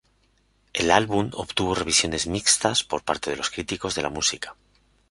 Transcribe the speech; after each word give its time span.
El 0.73 0.89
álbum 0.89 1.29
obtuvo 1.33 1.75
revisiones 1.75 2.25
mixtas 2.25 2.83
por 2.83 3.03
parte 3.03 3.29
de 3.29 3.35
los 3.37 3.51
críticos 3.51 3.93
de 3.93 4.01
la 4.01 4.09
música. 4.09 4.55